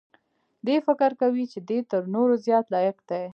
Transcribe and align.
دی 0.65 0.75
فکر 0.87 1.11
کوي 1.21 1.45
چې 1.51 1.59
دی 1.67 1.77
تر 1.91 2.01
نورو 2.13 2.33
زیات 2.45 2.65
لایق 2.73 2.97
دی. 3.09 3.23